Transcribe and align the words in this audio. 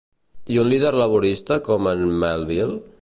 I 0.53 0.55
un 0.61 0.71
líder 0.71 0.93
laborista 1.01 1.59
com 1.69 1.91
en 1.93 2.03
Melville? 2.25 2.81